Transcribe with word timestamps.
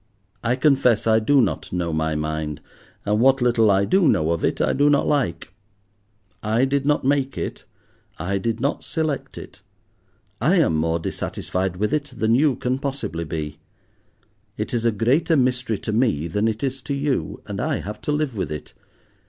I 0.43 0.55
confess 0.55 1.05
I 1.05 1.19
do 1.19 1.41
not 1.43 1.71
know 1.71 1.93
my 1.93 2.15
mind, 2.15 2.59
and 3.05 3.19
what 3.19 3.39
little 3.39 3.69
I 3.69 3.85
do 3.85 4.07
know 4.07 4.31
of 4.31 4.43
it 4.43 4.59
I 4.59 4.73
do 4.73 4.89
not 4.89 5.07
like. 5.07 5.53
I 6.41 6.65
did 6.65 6.87
not 6.87 7.05
make 7.05 7.37
it, 7.37 7.65
I 8.17 8.39
did 8.39 8.59
not 8.59 8.83
select 8.83 9.37
it. 9.37 9.61
I 10.41 10.55
am 10.55 10.75
more 10.75 10.97
dissatisfied 10.97 11.77
with 11.77 11.93
it 11.93 12.15
than 12.17 12.33
you 12.33 12.55
can 12.55 12.79
possibly 12.79 13.25
be. 13.25 13.59
It 14.57 14.73
is 14.73 14.85
a 14.85 14.91
greater 14.91 15.37
mystery 15.37 15.77
to 15.77 15.91
me 15.93 16.25
than 16.27 16.47
it 16.47 16.63
is 16.63 16.81
to 16.81 16.95
you, 16.95 17.39
and 17.45 17.61
I 17.61 17.77
have 17.81 18.01
to 18.01 18.11
live 18.11 18.35
with 18.35 18.51
it. 18.51 18.73